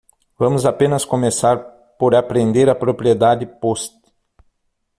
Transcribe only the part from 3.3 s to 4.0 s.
Post.